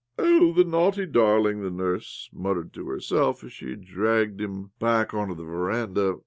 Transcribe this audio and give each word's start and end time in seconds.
"Oh, 0.17 0.51
the 0.51 0.63
naughty 0.63 1.05
darling!" 1.05 1.61
the 1.61 1.69
nurse 1.69 2.27
muttered 2.33 2.73
to 2.73 2.87
herself 2.89 3.43
as 3.43 3.53
she 3.53 3.75
dragged 3.75 4.41
him 4.41 4.71
back 4.79 5.13
on 5.13 5.27
to 5.27 5.35
the 5.35 5.43
veranda. 5.43 6.15